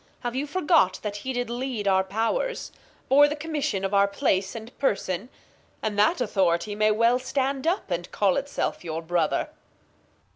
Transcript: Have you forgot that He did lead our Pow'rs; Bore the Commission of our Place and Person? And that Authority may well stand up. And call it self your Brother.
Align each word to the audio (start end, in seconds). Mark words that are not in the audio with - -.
Have 0.21 0.35
you 0.35 0.47
forgot 0.47 0.97
that 1.03 1.17
He 1.17 1.31
did 1.31 1.47
lead 1.51 1.87
our 1.87 2.03
Pow'rs; 2.03 2.71
Bore 3.07 3.27
the 3.27 3.35
Commission 3.35 3.85
of 3.85 3.93
our 3.93 4.07
Place 4.07 4.55
and 4.55 4.75
Person? 4.79 5.29
And 5.83 5.95
that 5.99 6.19
Authority 6.19 6.73
may 6.73 6.89
well 6.89 7.19
stand 7.19 7.67
up. 7.67 7.91
And 7.91 8.09
call 8.11 8.35
it 8.37 8.49
self 8.49 8.83
your 8.83 9.03
Brother. 9.03 9.49